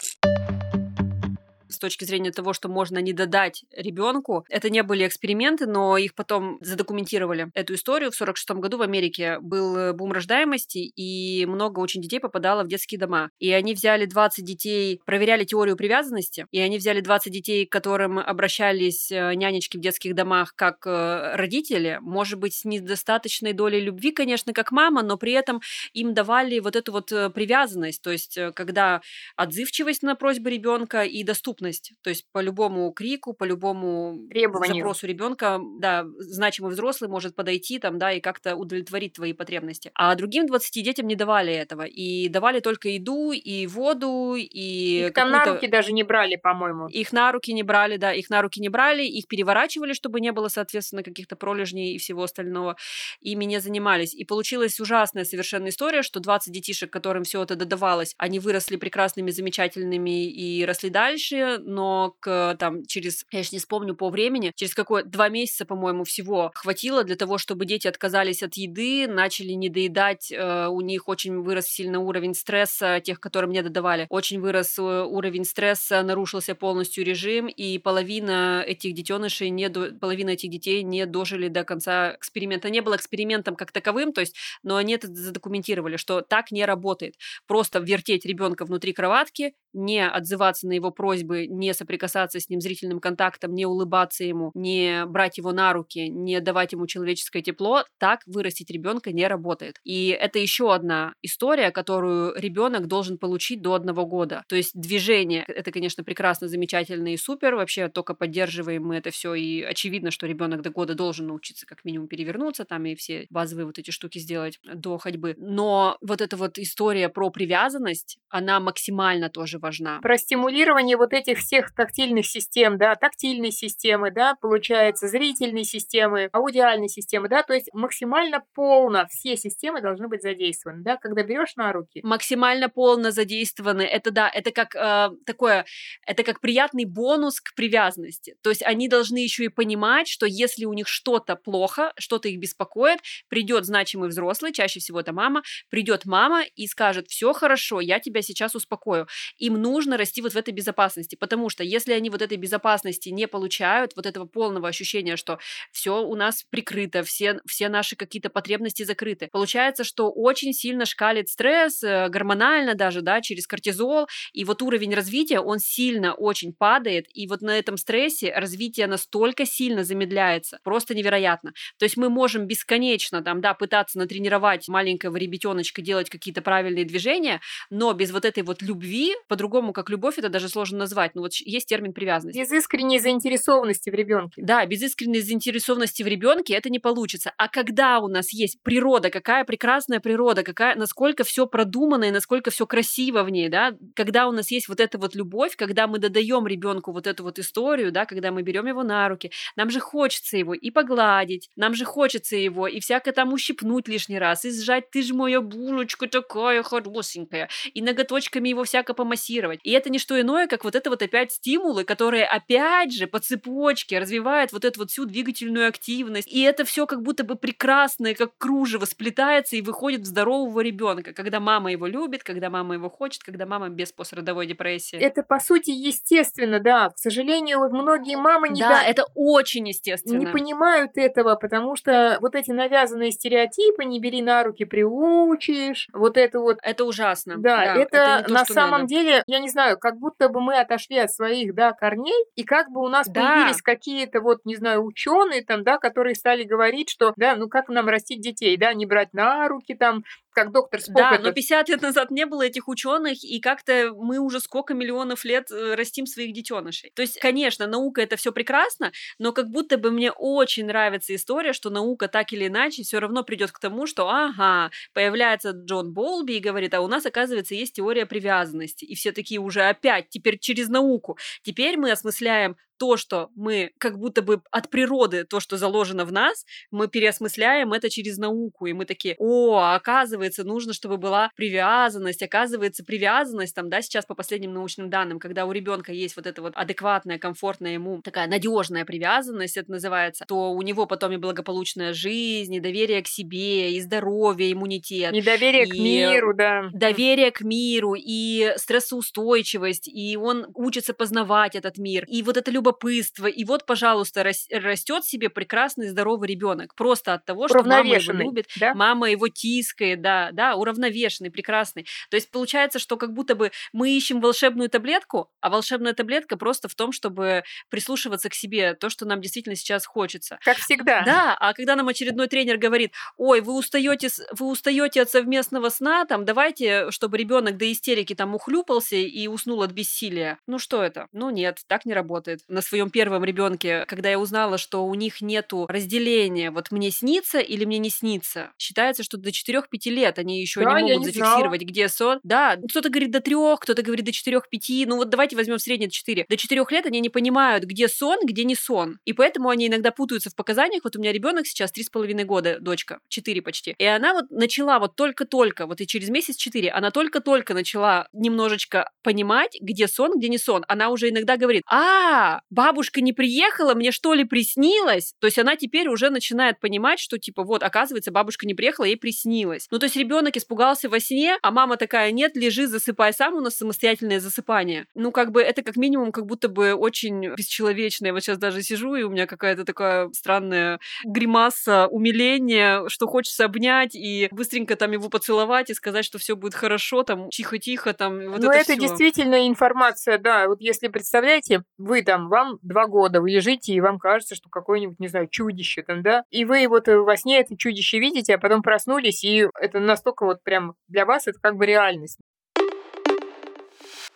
[1.82, 4.46] точки зрения того, что можно не додать ребенку.
[4.50, 7.50] Это не были эксперименты, но их потом задокументировали.
[7.54, 12.20] Эту историю в 46 году в Америке был э, бум рождаемости, и много очень детей
[12.20, 13.32] попадало в детские дома.
[13.40, 18.20] И они взяли 20 детей, проверяли теорию привязанности, и они взяли 20 детей, к которым
[18.20, 24.12] обращались э, нянечки в детских домах как э, родители, может быть, с недостаточной долей любви,
[24.12, 25.62] конечно, как мама, но при этом
[25.94, 29.02] им давали вот эту вот привязанность, то есть когда
[29.36, 34.78] отзывчивость на просьбы ребенка и доступность доступность, то есть по любому крику, по любому Требованию.
[34.78, 39.92] запросу ребенка, да, значимый взрослый может подойти там, да, и как-то удовлетворить твои потребности.
[39.96, 45.08] А другим 20 детям не давали этого, и давали только еду, и воду, и...
[45.08, 46.88] Их там на руки даже не брали, по-моему.
[46.88, 50.32] Их на руки не брали, да, их на руки не брали, их переворачивали, чтобы не
[50.32, 52.76] было, соответственно, каких-то пролежней и всего остального.
[53.22, 54.14] Ими не занимались.
[54.14, 59.32] И получилась ужасная совершенно история, что 20 детишек, которым все это додавалось, они выросли прекрасными,
[59.32, 64.74] замечательными и росли дальше, но к, там, через, я же не вспомню по времени, через
[64.74, 70.32] какое два месяца, по-моему, всего хватило для того, чтобы дети отказались от еды, начали недоедать,
[70.32, 74.82] э, у них очень вырос сильно уровень стресса, тех, которым не додавали, очень вырос э,
[74.82, 79.92] уровень стресса, нарушился полностью режим, и половина этих детенышей, не до...
[79.92, 82.70] половина этих детей не дожили до конца эксперимента.
[82.70, 87.16] Не было экспериментом как таковым, то есть, но они это задокументировали, что так не работает.
[87.48, 93.00] Просто вертеть ребенка внутри кроватки, не отзываться на его просьбы, не соприкасаться с ним зрительным
[93.00, 98.22] контактом, не улыбаться ему, не брать его на руки, не давать ему человеческое тепло, так
[98.26, 99.78] вырастить ребенка не работает.
[99.84, 104.44] И это еще одна история, которую ребенок должен получить до одного года.
[104.48, 109.34] То есть движение, это, конечно, прекрасно, замечательно и супер, вообще только поддерживаем мы это все,
[109.34, 113.66] и очевидно, что ребенок до года должен научиться как минимум перевернуться там и все базовые
[113.66, 115.36] вот эти штуки сделать до ходьбы.
[115.38, 120.00] Но вот эта вот история про привязанность, она максимально тоже важна.
[120.02, 126.90] Про стимулирование вот этих всех тактильных систем, да, тактильной системы, да, получается, зрительной системы, аудиальной
[126.90, 131.72] системы, да, то есть максимально полно все системы должны быть задействованы, да, когда берешь на
[131.72, 132.02] руки.
[132.04, 135.66] Максимально полно задействованы, это да, это как э, такое,
[136.06, 140.66] это как приятный бонус к привязанности, то есть они должны еще и понимать, что если
[140.66, 146.06] у них что-то плохо, что-то их беспокоит, придет значимый взрослый, чаще всего это мама, придет
[146.06, 149.08] мама и скажет, все хорошо, я тебя сейчас успокою.
[149.52, 153.28] Им нужно расти вот в этой безопасности, потому что если они вот этой безопасности не
[153.28, 155.40] получают, вот этого полного ощущения, что
[155.72, 161.28] все у нас прикрыто, все, все наши какие-то потребности закрыты, получается, что очень сильно шкалит
[161.28, 167.08] стресс, э, гормонально даже, да, через кортизол, и вот уровень развития, он сильно очень падает,
[167.14, 171.52] и вот на этом стрессе развитие настолько сильно замедляется, просто невероятно.
[171.78, 177.42] То есть мы можем бесконечно там, да, пытаться натренировать маленького ребятеночка делать какие-то правильные движения,
[177.70, 181.34] но без вот этой вот любви, по-другому как любовь это даже сложно назвать, но вот
[181.34, 182.38] есть термин привязанность.
[182.38, 184.40] Без искренней заинтересованности в ребенке.
[184.46, 187.34] Да, без искренней заинтересованности в ребенке это не получится.
[187.38, 192.52] А когда у нас есть природа, какая прекрасная природа, какая, насколько все продумано и насколько
[192.52, 195.98] все красиво в ней, да, когда у нас есть вот эта вот любовь, когда мы
[195.98, 199.80] додаем ребенку вот эту вот историю, да, когда мы берем его на руки, нам же
[199.80, 204.52] хочется его и погладить, нам же хочется его и всяко там ущипнуть лишний раз, и
[204.52, 209.60] сжать, ты же моя булочка такая хорошенькая, и ноготочками его всяко помассировать, зафиксировать.
[209.64, 213.20] И это не что иное, как вот это вот опять стимулы, которые опять же по
[213.20, 216.28] цепочке развивают вот эту вот всю двигательную активность.
[216.32, 221.14] И это все как будто бы прекрасное, как кружево сплетается и выходит в здорового ребенка,
[221.14, 224.98] когда мама его любит, когда мама его хочет, когда мама без пострадовой депрессии.
[224.98, 226.90] Это, по сути, естественно, да.
[226.90, 228.62] К сожалению, вот многие мамы не...
[228.62, 230.18] Да, это очень естественно.
[230.18, 236.18] Не понимают этого, потому что вот эти навязанные стереотипы «не бери на руки, приучишь», вот
[236.18, 236.58] это вот...
[236.62, 237.38] Это ужасно.
[237.38, 238.88] Да, да это, это то, на самом надо.
[238.88, 242.70] деле, я не знаю, как будто бы мы отошли от своих, да, корней, и как
[242.70, 243.22] бы у нас да.
[243.22, 247.70] появились какие-то вот, не знаю, ученые там, да, которые стали говорить, что, да, ну как
[247.70, 250.96] нам растить детей, да, не брать на руки там, как доктор Спок.
[250.96, 251.26] Да, этот...
[251.26, 255.52] но 50 лет назад не было этих ученых, и как-то мы уже сколько миллионов лет
[255.52, 256.92] э, растим своих детенышей.
[256.96, 261.54] То есть, конечно, наука это все прекрасно, но как будто бы мне очень нравится история,
[261.54, 266.34] что наука так или иначе все равно придет к тому, что, ага, появляется Джон Болби
[266.34, 268.86] и говорит, а у нас, оказывается, есть теория привязанности.
[268.86, 271.18] И все такие уже опять, теперь через науку.
[271.44, 276.12] Теперь мы осмысляем то, что мы как будто бы от природы, то, что заложено в
[276.12, 282.24] нас, мы переосмысляем это через науку, и мы такие, о, оказывается, нужно, чтобы была привязанность,
[282.24, 286.42] оказывается, привязанность, там, да, сейчас по последним научным данным, когда у ребенка есть вот эта
[286.42, 291.94] вот адекватная, комфортная ему, такая надежная привязанность, это называется, то у него потом и благополучная
[291.94, 295.14] жизнь, и доверие к себе, и здоровье, иммунитет.
[295.14, 296.64] И доверие и к миру, да.
[296.74, 302.71] Доверие к миру, и стрессоустойчивость, и он учится познавать этот мир, и вот это любовь
[302.72, 308.14] любопытство, и вот, пожалуйста, растет себе прекрасный здоровый ребенок просто от того, что мама его
[308.14, 308.74] любит, да?
[308.74, 311.86] мама его тискает, да, да, уравновешенный, прекрасный.
[312.10, 316.68] То есть получается, что как будто бы мы ищем волшебную таблетку, а волшебная таблетка просто
[316.68, 320.40] в том, чтобы прислушиваться к себе, то, что нам действительно сейчас хочется.
[320.44, 321.04] Как всегда.
[321.04, 326.06] Да, а когда нам очередной тренер говорит, ой, вы устаете, вы устаете от совместного сна,
[326.06, 330.40] там, давайте, чтобы ребенок до истерики там ухлюпался и уснул от бессилия.
[330.48, 331.08] Ну что это?
[331.12, 332.42] Ну нет, так не работает.
[332.48, 337.40] На своем первом ребенке, когда я узнала, что у них нету разделения, вот мне снится
[337.40, 338.52] или мне не снится.
[338.58, 341.70] Считается, что до 4-5 лет они еще да, не могут не зафиксировать, знала.
[341.70, 342.20] где сон.
[342.24, 344.86] Да, кто-то говорит до 3, кто-то говорит до 4-5.
[344.88, 346.26] Ну вот давайте возьмем среднее 4.
[346.28, 349.00] До 4 лет они не понимают, где сон, где не сон.
[349.06, 350.84] И поэтому они иногда путаются в показаниях.
[350.84, 353.76] Вот у меня ребенок сейчас 3,5 года, дочка, 4 почти.
[353.78, 358.90] И она вот начала вот только-только, вот и через месяц 4, она только-только начала немножечко
[359.04, 360.64] понимать, где сон, где не сон.
[360.68, 365.14] Она уже иногда говорит, а, бабушка не приехала, мне что ли приснилось?
[365.20, 368.98] То есть она теперь уже начинает понимать, что типа вот, оказывается, бабушка не приехала, ей
[368.98, 369.68] приснилось.
[369.72, 373.42] Ну то есть ребенок испугался во сне, а мама такая, нет, лежи, засыпай сам, у
[373.42, 374.86] нас самостоятельное засыпание.
[374.94, 378.08] Ну как бы это как минимум как будто бы очень бесчеловечно.
[378.08, 383.46] Я вот сейчас даже сижу, и у меня какая-то такая странная гримаса умиления, что хочется
[383.46, 388.32] обнять и быстренько там его поцеловать и сказать, что все будет хорошо, там тихо-тихо, там
[388.32, 388.82] вот Но это, это всё.
[388.82, 390.48] действительно информация, да.
[390.48, 395.00] Вот если представляете, вы там вам два года, вы лежите, и вам кажется, что какое-нибудь,
[395.00, 398.38] не знаю, чудище там, да, и вы вот э, во сне это чудище видите, а
[398.38, 402.20] потом проснулись, и это настолько вот прям для вас это как бы реальность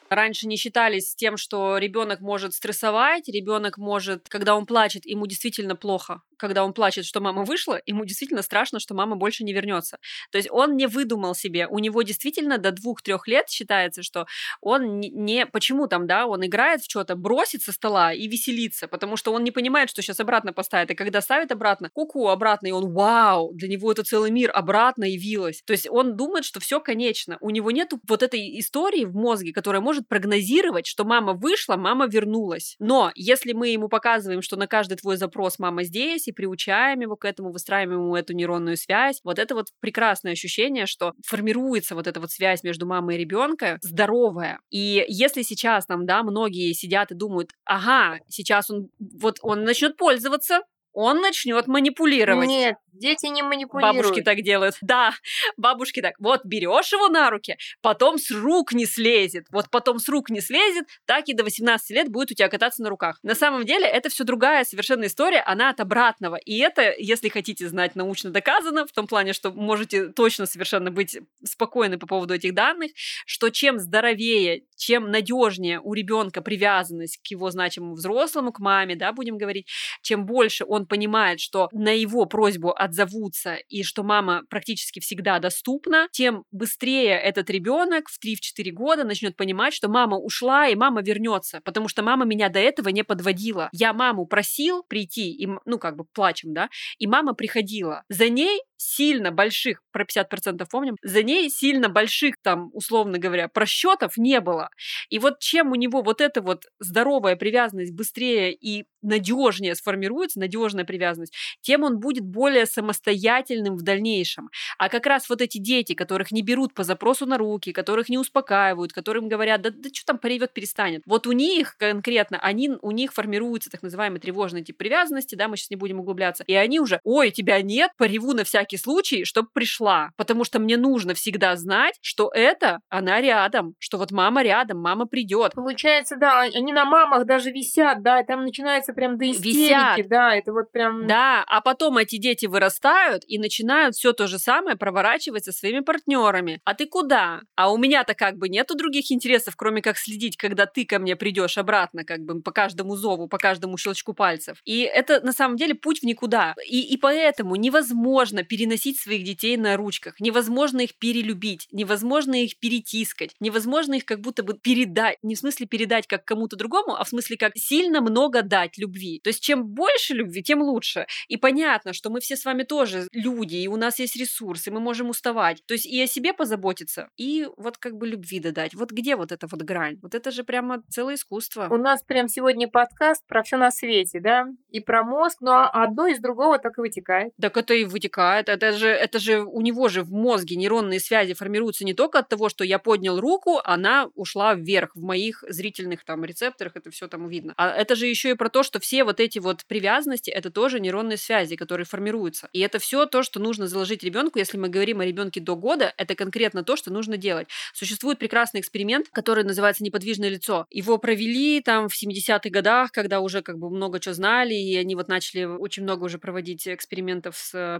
[0.09, 5.75] раньше не считались тем, что ребенок может стрессовать, ребенок может, когда он плачет, ему действительно
[5.75, 9.97] плохо когда он плачет, что мама вышла, ему действительно страшно, что мама больше не вернется.
[10.31, 11.67] То есть он не выдумал себе.
[11.67, 14.27] У него действительно до двух-трех лет считается, что
[14.61, 15.45] он не...
[15.45, 19.43] Почему там, да, он играет в что-то, бросит со стола и веселится, потому что он
[19.43, 20.91] не понимает, что сейчас обратно поставит.
[20.91, 25.05] И когда ставит обратно, куку обратно, и он, вау, для него это целый мир, обратно
[25.05, 25.61] явилось.
[25.65, 27.37] То есть он думает, что все конечно.
[27.41, 32.07] У него нет вот этой истории в мозге, которая может прогнозировать, что мама вышла, мама
[32.07, 32.75] вернулась.
[32.79, 37.15] Но если мы ему показываем, что на каждый твой запрос мама здесь, и приучаем его
[37.15, 39.19] к этому, выстраиваем ему эту нейронную связь.
[39.23, 43.77] Вот это вот прекрасное ощущение, что формируется вот эта вот связь между мамой и ребенком
[43.81, 44.59] здоровая.
[44.69, 49.97] И если сейчас там, да, многие сидят и думают, ага, сейчас он вот он начнет
[49.97, 50.61] пользоваться,
[50.95, 52.47] он начнет манипулировать.
[52.47, 53.97] Нет, дети не манипулируют.
[53.97, 54.75] Бабушки так делают.
[54.81, 55.13] Да,
[55.57, 56.15] бабушки так.
[56.19, 59.47] Вот берешь его на руки, потом с рук не слезет.
[59.51, 62.81] Вот потом с рук не слезет, так и до 18 лет будет у тебя кататься
[62.81, 63.19] на руках.
[63.23, 66.35] На самом деле это все другая совершенно история, она от обратного.
[66.35, 71.17] И это, если хотите знать, научно доказано, в том плане, что можете точно совершенно быть
[71.43, 72.91] спокойны по поводу этих данных,
[73.25, 79.11] что чем здоровее, чем надежнее у ребенка привязанность к его значимому взрослому, к маме, да,
[79.11, 79.67] будем говорить,
[80.01, 86.07] чем больше он понимает, что на его просьбу отзовутся и что мама практически всегда доступна,
[86.11, 91.61] тем быстрее этот ребенок в 3-4 года начнет понимать, что мама ушла и мама вернется,
[91.63, 93.69] потому что мама меня до этого не подводила.
[93.71, 98.03] Я маму просил прийти, и, ну как бы плачем, да, и мама приходила.
[98.09, 104.17] За ней сильно больших, про 50% помним, за ней сильно больших там, условно говоря, просчетов
[104.17, 104.69] не было.
[105.09, 110.83] И вот чем у него вот эта вот здоровая привязанность быстрее и надежнее сформируется, надежная
[110.83, 114.49] привязанность, тем он будет более самостоятельным в дальнейшем.
[114.77, 118.17] А как раз вот эти дети, которых не берут по запросу на руки, которых не
[118.17, 121.03] успокаивают, которым говорят, да, да что там поревет, перестанет.
[121.05, 125.57] Вот у них конкретно, они, у них формируется так называемый тревожный тип привязанности, да, мы
[125.57, 129.49] сейчас не будем углубляться, и они уже, ой, тебя нет, пореву на всякий случай, чтобы
[129.53, 134.79] пришла, потому что мне нужно всегда знать, что это она рядом, что вот мама рядом,
[134.79, 135.53] мама придет.
[135.53, 140.07] Получается, да, они на мамах даже висят, да, и там начинается прям до истерики, Висят.
[140.09, 141.05] да, это вот прям...
[141.07, 145.81] Да, а потом эти дети вырастают и начинают все то же самое проворачивать со своими
[145.81, 146.61] партнерами.
[146.63, 147.41] А ты куда?
[147.55, 151.15] А у меня-то как бы нету других интересов, кроме как следить, когда ты ко мне
[151.15, 154.57] придешь обратно, как бы по каждому зову, по каждому щелчку пальцев.
[154.65, 156.55] И это на самом деле путь в никуда.
[156.67, 163.35] И, и поэтому невозможно переносить своих детей на ручках, невозможно их перелюбить, невозможно их перетискать,
[163.41, 167.09] невозможно их как будто бы передать, не в смысле передать как кому-то другому, а в
[167.09, 169.19] смысле как сильно много дать любви.
[169.21, 171.05] То есть чем больше любви, тем лучше.
[171.27, 174.79] И понятно, что мы все с вами тоже люди, и у нас есть ресурсы, мы
[174.79, 175.61] можем уставать.
[175.65, 178.73] То есть и о себе позаботиться, и вот как бы любви додать.
[178.73, 179.99] Вот где вот эта вот грань?
[180.01, 181.67] Вот это же прямо целое искусство.
[181.69, 186.07] У нас прям сегодня подкаст про все на свете, да, и про мозг, но одно
[186.07, 187.33] из другого так и вытекает.
[187.41, 188.44] Так это и вытекает.
[188.49, 192.29] Это же, это же у него же в мозге нейронные связи формируются не только от
[192.29, 197.07] того, что я поднял руку, она ушла вверх в моих зрительных там рецепторах, это все
[197.07, 197.53] там видно.
[197.57, 200.79] А это же еще и про то, что все вот эти вот привязанности, это тоже
[200.79, 202.49] нейронные связи, которые формируются.
[202.53, 205.93] И это все то, что нужно заложить ребенку, если мы говорим о ребенке до года,
[205.97, 207.47] это конкретно то, что нужно делать.
[207.73, 210.65] Существует прекрасный эксперимент, который называется неподвижное лицо.
[210.69, 214.95] Его провели там в 70-х годах, когда уже как бы много чего знали, и они
[214.95, 217.79] вот начали очень много уже проводить экспериментов с э,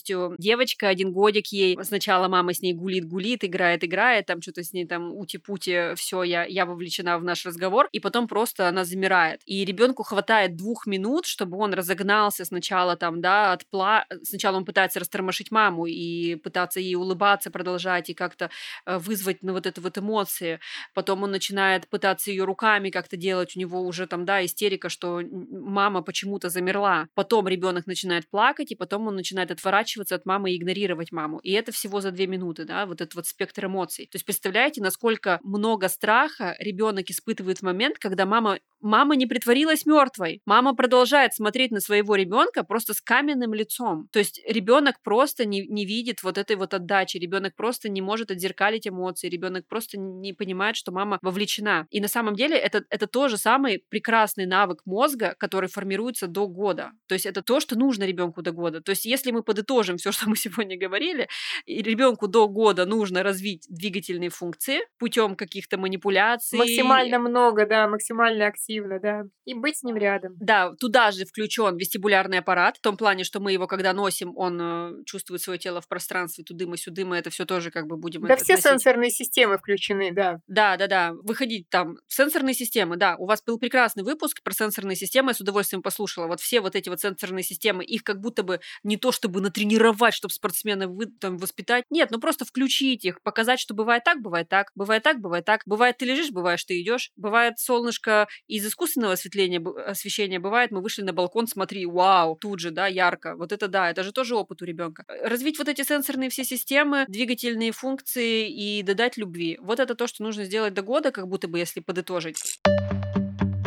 [0.00, 0.34] привязанностью.
[0.38, 4.86] Девочка, один годик ей, сначала мама с ней гулит-гулит, играет, играет, там что-то с ней
[4.86, 9.40] там ути-пути, все, я, я вовлечена в наш разговор, и потом просто она замирает.
[9.46, 14.06] И ребенку хватает двух минут, чтобы он разогнался сначала там, да, от пла...
[14.22, 18.50] Сначала он пытается растормошить маму и пытаться ей улыбаться, продолжать и как-то
[18.86, 20.60] э, вызвать на вот это вот эмоции.
[20.94, 25.20] Потом он начинает пытаться ее руками как-то делать, у него уже там, да, истерика, что
[25.22, 27.08] мама почему-то замерла.
[27.14, 31.38] Потом ребенок начинает плакать, и потом он начинает отворачиваться от мамы и игнорировать маму.
[31.38, 34.06] И это всего за две минуты, да, вот этот вот спектр эмоций.
[34.06, 39.86] То есть представляете, насколько много страха ребенок испытывает в момент, когда мама мама не притворилась
[39.86, 40.40] мертвой.
[40.46, 44.08] Мама продолжает смотреть на своего ребенка просто с каменным лицом.
[44.12, 48.30] То есть ребенок просто не, не видит вот этой вот отдачи, ребенок просто не может
[48.30, 51.86] отзеркалить эмоции, ребенок просто не понимает, что мама вовлечена.
[51.90, 56.92] И на самом деле это, это тоже самый прекрасный навык мозга, который формируется до года.
[57.06, 58.80] То есть это то, что нужно ребенку до года.
[58.80, 61.28] То есть если мы подытожим все, что мы сегодня говорили,
[61.66, 66.58] ребенку до года нужно развить двигательные функции путем каких-то манипуляций.
[66.58, 69.22] Максимально много, да, максимально активно активно, да.
[69.44, 70.36] И быть с ним рядом.
[70.40, 74.58] Да, туда же включен вестибулярный аппарат, в том плане, что мы его, когда носим, он
[74.60, 78.36] э, чувствует свое тело в пространстве, тудыма, сюдыма, это все тоже как бы будем Да,
[78.36, 78.64] все относить.
[78.64, 80.40] сенсорные системы включены, да.
[80.46, 81.12] Да, да, да.
[81.22, 81.96] Выходить там.
[82.08, 83.16] Сенсорные системы, да.
[83.16, 86.26] У вас был прекрасный выпуск про сенсорные системы, я с удовольствием послушала.
[86.26, 89.69] Вот все вот эти вот сенсорные системы, их как будто бы не то, чтобы натренировать,
[89.76, 91.84] чтобы спортсмена вы, там, воспитать.
[91.90, 95.62] Нет, ну просто включить их, показать, что бывает так, бывает так, бывает так, бывает так.
[95.66, 97.10] Бывает ты лежишь, бывает, что идешь.
[97.16, 102.70] Бывает солнышко из искусственного осветления, освещения бывает, мы вышли на балкон, смотри, вау, тут же,
[102.70, 103.36] да, ярко.
[103.36, 105.04] Вот это да, это же тоже опыт у ребенка.
[105.22, 109.58] Развить вот эти сенсорные все системы, двигательные функции и додать любви.
[109.60, 112.60] Вот это то, что нужно сделать до года, как будто бы, если подытожить.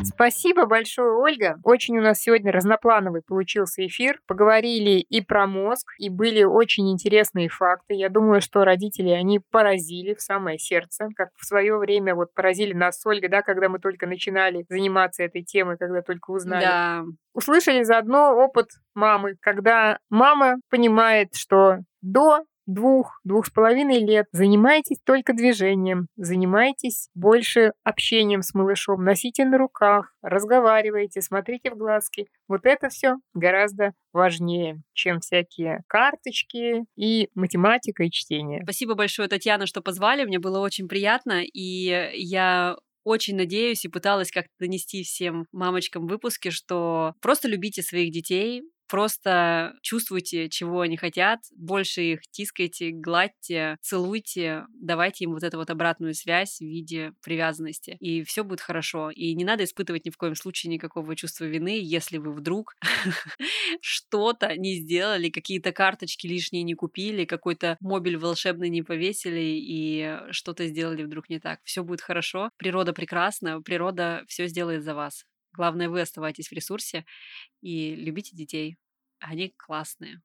[0.04, 1.60] Спасибо большое, Ольга.
[1.64, 4.20] Очень у нас сегодня разноплановый получился эфир.
[4.28, 7.94] Поговорили и про мозг, и были очень интересные факты.
[7.94, 12.74] Я думаю, что родители, они поразили в самое сердце, как в свое время вот поразили
[12.74, 16.64] нас с Ольгой, да, когда мы только начинали заниматься этой темой, когда только узнали.
[16.64, 17.04] Да.
[17.34, 24.98] Услышали заодно опыт мамы, когда мама понимает, что до двух, двух с половиной лет занимайтесь
[25.04, 32.28] только движением, занимайтесь больше общением с малышом, носите на руках, разговаривайте, смотрите в глазки.
[32.48, 38.62] Вот это все гораздо важнее, чем всякие карточки и математика и чтение.
[38.64, 40.26] Спасибо большое, Татьяна, что позвали.
[40.26, 46.10] Мне было очень приятно, и я очень надеюсь и пыталась как-то донести всем мамочкам в
[46.10, 53.78] выпуске, что просто любите своих детей, просто чувствуйте, чего они хотят, больше их тискайте, гладьте,
[53.82, 59.10] целуйте, давайте им вот эту вот обратную связь в виде привязанности, и все будет хорошо.
[59.10, 62.76] И не надо испытывать ни в коем случае никакого чувства вины, если вы вдруг
[63.82, 70.68] что-то не сделали, какие-то карточки лишние не купили, какой-то мобиль волшебный не повесили и что-то
[70.68, 71.62] сделали вдруг не так.
[71.64, 75.24] Все будет хорошо, природа прекрасна, природа все сделает за вас.
[75.52, 77.06] Главное, вы оставайтесь в ресурсе
[77.62, 78.78] и любите детей.
[79.24, 80.20] Они классные.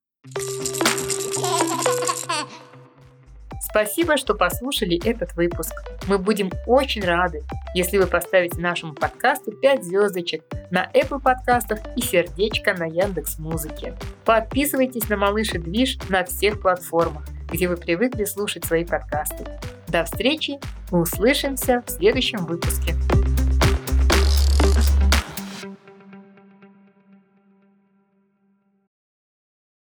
[3.61, 5.72] Спасибо, что послушали этот выпуск.
[6.09, 7.42] Мы будем очень рады,
[7.74, 13.96] если вы поставите нашему подкасту 5 звездочек на Apple подкастах и сердечко на Яндекс Музыке.
[14.24, 19.44] Подписывайтесь на Малыш и Движ на всех платформах, где вы привыкли слушать свои подкасты.
[19.86, 20.59] До встречи,
[20.90, 22.94] услышимся в следующем выпуске.